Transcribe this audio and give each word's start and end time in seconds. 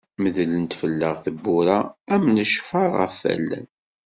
Neddlent 0.21 0.73
fell-aɣ 0.81 1.15
tewwura 1.23 1.79
am 2.13 2.23
lecfar 2.37 2.89
ɣef 3.01 3.15
wallen. 3.23 3.67